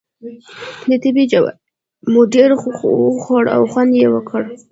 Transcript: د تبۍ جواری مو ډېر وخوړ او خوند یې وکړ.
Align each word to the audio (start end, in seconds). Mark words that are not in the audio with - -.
د 0.89 0.91
تبۍ 1.03 1.25
جواری 1.31 1.59
مو 2.11 2.21
ډېر 2.33 2.49
وخوړ 3.15 3.43
او 3.55 3.61
خوند 3.71 3.91
یې 4.01 4.07
وکړ. 4.15 4.41